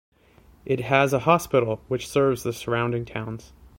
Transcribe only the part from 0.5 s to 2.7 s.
It has a hospital, which serves the